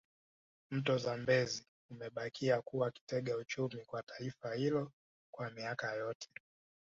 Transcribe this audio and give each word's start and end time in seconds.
Mto 0.71 0.97
Zambezi 0.97 1.65
umebakia 1.91 2.61
kuwa 2.61 2.91
kitega 2.91 3.37
uchumi 3.37 3.85
kwa 3.85 4.03
taifa 4.03 4.55
hilo 4.55 4.91
kwa 5.33 5.49
miaka 5.51 5.93
yote 5.95 6.29